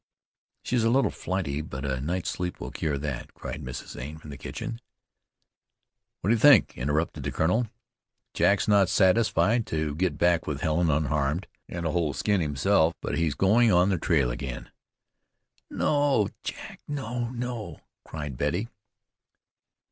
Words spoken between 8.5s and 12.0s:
not satisfied to get back with Helen unharmed, and a